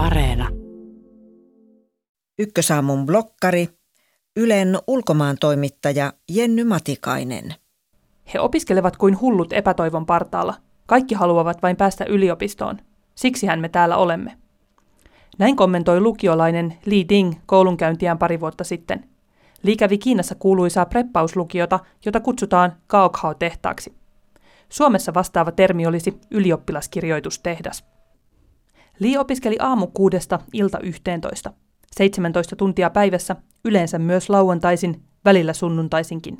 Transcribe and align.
Areena. 0.00 0.48
Ykkösaamun 2.38 3.06
blokkari, 3.06 3.68
Ylen 4.36 4.78
ulkomaan 4.86 5.36
toimittaja 5.40 6.12
Jenny 6.30 6.64
Matikainen. 6.64 7.54
He 8.34 8.40
opiskelevat 8.40 8.96
kuin 8.96 9.20
hullut 9.20 9.52
epätoivon 9.52 10.06
partaalla. 10.06 10.54
Kaikki 10.86 11.14
haluavat 11.14 11.62
vain 11.62 11.76
päästä 11.76 12.04
yliopistoon. 12.04 12.78
Siksihän 13.14 13.60
me 13.60 13.68
täällä 13.68 13.96
olemme. 13.96 14.36
Näin 15.38 15.56
kommentoi 15.56 16.00
lukiolainen 16.00 16.74
Li 16.84 17.08
Ding 17.08 17.34
koulunkäyntiään 17.46 18.18
pari 18.18 18.40
vuotta 18.40 18.64
sitten. 18.64 19.08
Li 19.62 19.76
kävi 19.76 19.98
Kiinassa 19.98 20.34
kuuluisaa 20.34 20.86
preppauslukiota, 20.86 21.78
jota 22.04 22.20
kutsutaan 22.20 22.72
Gaokhao-tehtaaksi. 22.88 23.94
Suomessa 24.68 25.14
vastaava 25.14 25.52
termi 25.52 25.86
olisi 25.86 26.20
ylioppilaskirjoitustehdas. 26.30 27.99
Li 29.00 29.18
opiskeli 29.18 29.56
aamu 29.60 29.86
kuudesta 29.86 30.38
ilta 30.52 30.78
yhteentoista. 30.78 31.52
17 31.96 32.56
tuntia 32.56 32.90
päivässä, 32.90 33.36
yleensä 33.64 33.98
myös 33.98 34.30
lauantaisin, 34.30 35.02
välillä 35.24 35.52
sunnuntaisinkin. 35.52 36.38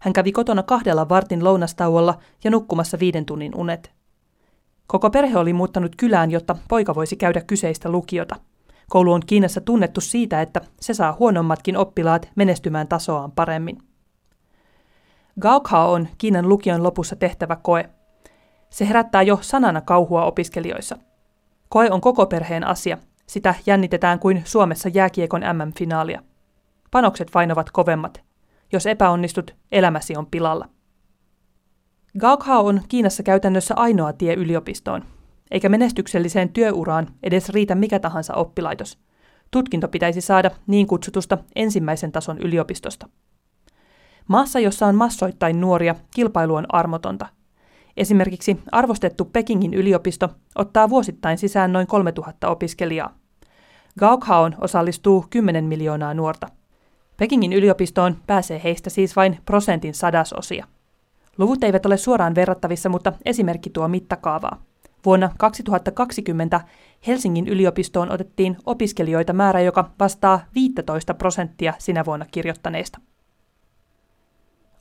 Hän 0.00 0.12
kävi 0.12 0.32
kotona 0.32 0.62
kahdella 0.62 1.08
vartin 1.08 1.44
lounastauolla 1.44 2.18
ja 2.44 2.50
nukkumassa 2.50 2.98
viiden 2.98 3.24
tunnin 3.24 3.54
unet. 3.56 3.92
Koko 4.86 5.10
perhe 5.10 5.38
oli 5.38 5.52
muuttanut 5.52 5.96
kylään, 5.96 6.30
jotta 6.30 6.56
poika 6.68 6.94
voisi 6.94 7.16
käydä 7.16 7.40
kyseistä 7.40 7.90
lukiota. 7.90 8.36
Koulu 8.88 9.12
on 9.12 9.22
Kiinassa 9.26 9.60
tunnettu 9.60 10.00
siitä, 10.00 10.42
että 10.42 10.60
se 10.80 10.94
saa 10.94 11.16
huonommatkin 11.18 11.76
oppilaat 11.76 12.28
menestymään 12.34 12.88
tasoaan 12.88 13.32
paremmin. 13.32 13.78
Gaokao 15.40 15.92
on 15.92 16.08
Kiinan 16.18 16.48
lukion 16.48 16.82
lopussa 16.82 17.16
tehtävä 17.16 17.56
koe. 17.56 17.90
Se 18.70 18.88
herättää 18.88 19.22
jo 19.22 19.38
sanana 19.40 19.80
kauhua 19.80 20.24
opiskelijoissa. 20.24 20.98
Koe 21.74 21.90
on 21.90 22.00
koko 22.00 22.26
perheen 22.26 22.66
asia. 22.66 22.98
Sitä 23.26 23.54
jännitetään 23.66 24.18
kuin 24.18 24.42
Suomessa 24.44 24.88
jääkiekon 24.88 25.40
MM-finaalia. 25.40 26.22
Panokset 26.90 27.34
vain 27.34 27.52
ovat 27.52 27.70
kovemmat. 27.70 28.22
Jos 28.72 28.86
epäonnistut, 28.86 29.54
elämäsi 29.72 30.16
on 30.16 30.26
pilalla. 30.26 30.68
Gaokhao 32.18 32.66
on 32.66 32.80
Kiinassa 32.88 33.22
käytännössä 33.22 33.74
ainoa 33.76 34.12
tie 34.12 34.34
yliopistoon, 34.34 35.04
eikä 35.50 35.68
menestykselliseen 35.68 36.48
työuraan 36.48 37.06
edes 37.22 37.48
riitä 37.48 37.74
mikä 37.74 37.98
tahansa 37.98 38.34
oppilaitos. 38.34 38.98
Tutkinto 39.50 39.88
pitäisi 39.88 40.20
saada 40.20 40.50
niin 40.66 40.86
kutsutusta 40.86 41.38
ensimmäisen 41.56 42.12
tason 42.12 42.38
yliopistosta. 42.38 43.08
Maassa, 44.28 44.60
jossa 44.60 44.86
on 44.86 44.94
massoittain 44.94 45.60
nuoria, 45.60 45.94
kilpailu 46.14 46.54
on 46.54 46.66
armotonta. 46.68 47.26
Esimerkiksi 47.96 48.60
arvostettu 48.72 49.24
Pekingin 49.24 49.74
yliopisto 49.74 50.28
ottaa 50.54 50.88
vuosittain 50.88 51.38
sisään 51.38 51.72
noin 51.72 51.86
3000 51.86 52.48
opiskelijaa. 52.48 53.14
Gaokhaon 53.98 54.54
osallistuu 54.60 55.24
10 55.30 55.64
miljoonaa 55.64 56.14
nuorta. 56.14 56.48
Pekingin 57.16 57.52
yliopistoon 57.52 58.16
pääsee 58.26 58.60
heistä 58.64 58.90
siis 58.90 59.16
vain 59.16 59.38
prosentin 59.46 59.94
sadasosia. 59.94 60.66
Luvut 61.38 61.64
eivät 61.64 61.86
ole 61.86 61.96
suoraan 61.96 62.34
verrattavissa, 62.34 62.88
mutta 62.88 63.12
esimerkki 63.24 63.70
tuo 63.70 63.88
mittakaavaa. 63.88 64.62
Vuonna 65.04 65.30
2020 65.38 66.60
Helsingin 67.06 67.48
yliopistoon 67.48 68.12
otettiin 68.12 68.56
opiskelijoita 68.66 69.32
määrä, 69.32 69.60
joka 69.60 69.90
vastaa 70.00 70.40
15 70.54 71.14
prosenttia 71.14 71.74
sinä 71.78 72.04
vuonna 72.04 72.26
kirjoittaneista. 72.30 73.00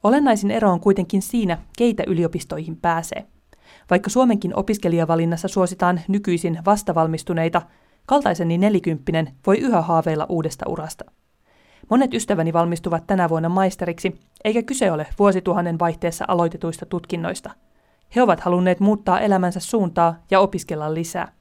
Olennaisin 0.04 0.52
ero 0.52 0.72
on 0.72 0.80
kuitenkin 0.80 1.22
siinä, 1.22 1.58
keitä 1.78 2.04
yliopistoihin 2.08 2.78
pääsee. 2.78 3.28
Vaikka 3.90 4.10
Suomenkin 4.10 4.56
opiskelijavalinnassa 4.56 5.48
suositaan 5.48 6.02
nykyisin 6.08 6.60
vastavalmistuneita, 6.66 7.62
kaltaiseni 8.06 8.58
nelikymppinen 8.58 9.34
voi 9.48 9.58
yhä 9.58 9.82
haaveilla 9.82 10.26
uudesta 10.30 10.66
urasta. 10.70 11.06
Monet 11.90 12.14
ystäväni 12.14 12.54
valmistuvat 12.54 13.08
tänä 13.08 13.30
vuonna 13.30 13.50
maisteriksi, 13.50 14.20
eikä 14.44 14.64
kyse 14.64 14.92
ole 14.92 15.08
vuosituhannen 15.20 15.80
vaihteessa 15.80 16.26
aloitetuista 16.28 16.86
tutkinnoista. 16.86 17.52
He 18.16 18.22
ovat 18.22 18.40
halunneet 18.40 18.80
muuttaa 18.80 19.20
elämänsä 19.20 19.60
suuntaa 19.60 20.16
ja 20.32 20.40
opiskella 20.40 20.94
lisää. 20.94 21.32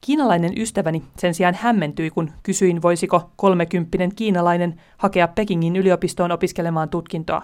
Kiinalainen 0.00 0.52
ystäväni 0.56 1.02
sen 1.18 1.34
sijaan 1.34 1.54
hämmentyi, 1.54 2.10
kun 2.10 2.30
kysyin, 2.42 2.82
voisiko 2.82 3.30
kolmekymppinen 3.36 4.14
kiinalainen 4.14 4.80
hakea 4.96 5.28
Pekingin 5.28 5.76
yliopistoon 5.76 6.32
opiskelemaan 6.32 6.88
tutkintoa. 6.88 7.42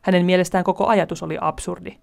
Hänen 0.00 0.26
mielestään 0.26 0.64
koko 0.64 0.86
ajatus 0.86 1.22
oli 1.22 1.38
absurdi. 1.40 1.98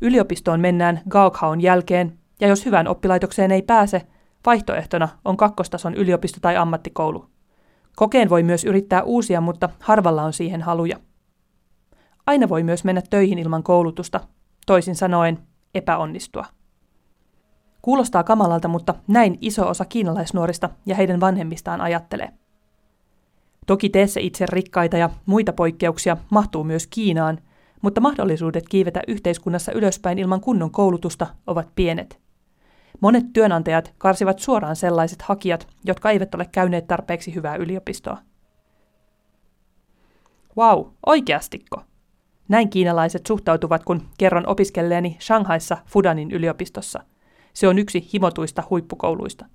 Yliopistoon 0.00 0.60
mennään 0.60 1.00
Gaokhaon 1.08 1.60
jälkeen, 1.60 2.18
ja 2.40 2.48
jos 2.48 2.66
hyvään 2.66 2.88
oppilaitokseen 2.88 3.50
ei 3.50 3.62
pääse, 3.62 4.06
vaihtoehtona 4.46 5.08
on 5.24 5.36
kakkostason 5.36 5.94
yliopisto 5.94 6.38
tai 6.40 6.56
ammattikoulu. 6.56 7.26
Kokeen 7.96 8.30
voi 8.30 8.42
myös 8.42 8.64
yrittää 8.64 9.02
uusia, 9.02 9.40
mutta 9.40 9.68
harvalla 9.80 10.22
on 10.22 10.32
siihen 10.32 10.62
haluja. 10.62 10.96
Aina 12.26 12.48
voi 12.48 12.62
myös 12.62 12.84
mennä 12.84 13.02
töihin 13.10 13.38
ilman 13.38 13.62
koulutusta, 13.62 14.20
toisin 14.66 14.94
sanoen 14.94 15.38
epäonnistua. 15.74 16.44
Kuulostaa 17.82 18.24
kamalalta, 18.24 18.68
mutta 18.68 18.94
näin 19.06 19.38
iso 19.40 19.68
osa 19.68 19.84
kiinalaisnuorista 19.84 20.70
ja 20.86 20.94
heidän 20.94 21.20
vanhemmistaan 21.20 21.80
ajattelee. 21.80 22.28
Toki 23.66 23.88
tee 23.88 24.06
se 24.06 24.20
itse 24.20 24.46
rikkaita 24.46 24.96
ja 24.96 25.10
muita 25.26 25.52
poikkeuksia 25.52 26.16
mahtuu 26.30 26.64
myös 26.64 26.86
Kiinaan, 26.86 27.38
mutta 27.82 28.00
mahdollisuudet 28.00 28.68
kiivetä 28.68 29.00
yhteiskunnassa 29.08 29.72
ylöspäin 29.72 30.18
ilman 30.18 30.40
kunnon 30.40 30.70
koulutusta 30.70 31.26
ovat 31.46 31.68
pienet. 31.74 32.20
Monet 33.00 33.24
työnantajat 33.32 33.94
karsivat 33.98 34.38
suoraan 34.38 34.76
sellaiset 34.76 35.22
hakijat, 35.22 35.68
jotka 35.84 36.10
eivät 36.10 36.34
ole 36.34 36.48
käyneet 36.52 36.86
tarpeeksi 36.86 37.34
hyvää 37.34 37.56
yliopistoa. 37.56 38.18
Wow, 40.56 40.86
oikeastiko? 41.06 41.82
Näin 42.48 42.70
kiinalaiset 42.70 43.26
suhtautuvat, 43.26 43.84
kun 43.84 44.02
kerron 44.18 44.46
opiskelleeni 44.46 45.16
Shanghaissa 45.20 45.76
Fudanin 45.86 46.30
yliopistossa– 46.30 47.00
se 47.58 47.68
on 47.68 47.78
yksi 47.78 48.08
himotuista 48.14 48.62
huippukouluista. 48.70 49.46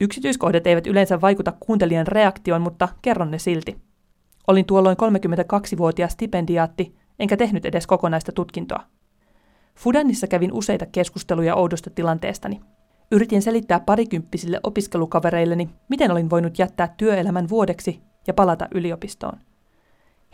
Yksityiskohdat 0.00 0.66
eivät 0.66 0.86
yleensä 0.86 1.20
vaikuta 1.20 1.52
kuuntelijan 1.60 2.06
reaktioon, 2.06 2.62
mutta 2.62 2.88
kerron 3.02 3.30
ne 3.30 3.38
silti. 3.38 3.76
Olin 4.46 4.64
tuolloin 4.64 4.96
32-vuotias 4.96 6.12
stipendiaatti, 6.12 6.94
enkä 7.18 7.36
tehnyt 7.36 7.64
edes 7.64 7.86
kokonaista 7.86 8.32
tutkintoa. 8.32 8.84
Fudanissa 9.74 10.26
kävin 10.26 10.52
useita 10.52 10.86
keskusteluja 10.86 11.54
oudosta 11.54 11.90
tilanteestani. 11.90 12.60
Yritin 13.10 13.42
selittää 13.42 13.80
parikymppisille 13.80 14.60
opiskelukavereilleni, 14.62 15.68
miten 15.88 16.10
olin 16.10 16.30
voinut 16.30 16.58
jättää 16.58 16.94
työelämän 16.96 17.48
vuodeksi 17.48 18.00
ja 18.26 18.34
palata 18.34 18.68
yliopistoon. 18.74 19.38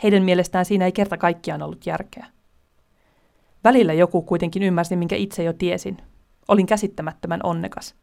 Heidän 0.02 0.22
mielestään 0.22 0.64
siinä 0.64 0.84
ei 0.84 0.92
kerta 0.92 1.16
kaikkiaan 1.16 1.62
ollut 1.62 1.86
järkeä. 1.86 2.26
Välillä 3.64 3.92
joku 3.92 4.22
kuitenkin 4.22 4.62
ymmärsi, 4.62 4.96
minkä 4.96 5.16
itse 5.16 5.42
jo 5.42 5.52
tiesin, 5.52 5.96
Olin 6.50 6.66
käsittämättömän 6.66 7.40
onnekas. 7.42 7.94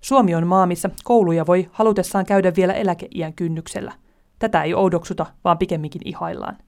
Suomi 0.00 0.34
on 0.34 0.46
maa, 0.46 0.66
missä 0.66 0.90
kouluja 1.04 1.46
voi 1.46 1.68
halutessaan 1.72 2.26
käydä 2.26 2.52
vielä 2.56 2.72
eläkeiän 2.72 3.34
kynnyksellä. 3.34 3.92
Tätä 4.38 4.62
ei 4.62 4.74
oudoksuta, 4.74 5.26
vaan 5.44 5.58
pikemminkin 5.58 6.02
ihaillaan. 6.04 6.58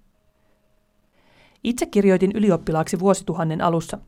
Itse 1.64 1.86
kirjoitin 1.86 2.30
ylioppilaaksi 2.34 3.00
vuosituhannen 3.00 3.60
alussa. 3.60 3.98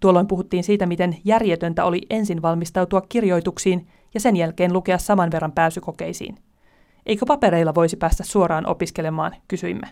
Tuolloin 0.00 0.26
puhuttiin 0.26 0.64
siitä, 0.64 0.86
miten 0.86 1.16
järjetöntä 1.24 1.84
oli 1.84 2.00
ensin 2.10 2.42
valmistautua 2.42 3.00
kirjoituksiin 3.00 3.88
ja 4.14 4.20
sen 4.20 4.36
jälkeen 4.36 4.72
lukea 4.72 4.98
saman 4.98 5.30
verran 5.30 5.52
pääsykokeisiin. 5.52 6.38
Eikö 7.06 7.26
papereilla 7.26 7.74
voisi 7.74 7.96
päästä 7.96 8.24
suoraan 8.24 8.66
opiskelemaan, 8.66 9.36
kysyimme. 9.48 9.88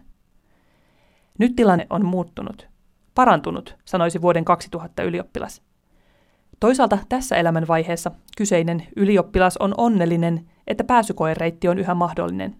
Nyt 1.38 1.56
tilanne 1.56 1.86
on 1.90 2.04
muuttunut. 2.04 2.68
Parantunut, 3.14 3.76
sanoisi 3.84 4.22
vuoden 4.22 4.44
2000 4.44 5.02
ylioppilas. 5.02 5.62
Toisaalta 6.60 6.98
tässä 7.08 7.36
elämänvaiheessa 7.36 8.10
kyseinen 8.36 8.86
ylioppilas 8.96 9.56
on 9.56 9.74
onnellinen, 9.78 10.50
että 10.66 10.84
pääsykoereitti 10.84 11.68
on 11.68 11.78
yhä 11.78 11.94
mahdollinen. 11.94 12.56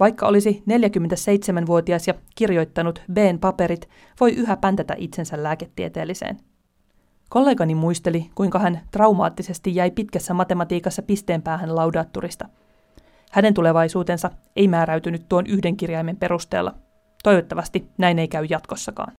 Vaikka 0.00 0.26
olisi 0.26 0.62
47-vuotias 0.70 2.08
ja 2.08 2.14
kirjoittanut 2.34 3.02
B:n 3.12 3.38
paperit, 3.38 3.88
voi 4.20 4.32
yhä 4.32 4.56
päntätä 4.56 4.94
itsensä 4.98 5.42
lääketieteelliseen. 5.42 6.36
Kollegani 7.28 7.74
muisteli, 7.74 8.30
kuinka 8.34 8.58
hän 8.58 8.80
traumaattisesti 8.90 9.74
jäi 9.74 9.90
pitkässä 9.90 10.34
matematiikassa 10.34 11.02
pisteen 11.02 11.42
päähän 11.42 11.76
laudaatturista. 11.76 12.48
Hänen 13.32 13.54
tulevaisuutensa 13.54 14.30
ei 14.56 14.68
määräytynyt 14.68 15.28
tuon 15.28 15.46
yhden 15.46 15.76
kirjaimen 15.76 16.16
perusteella. 16.16 16.74
Toivottavasti 17.22 17.88
näin 17.98 18.18
ei 18.18 18.28
käy 18.28 18.46
jatkossakaan. 18.50 19.12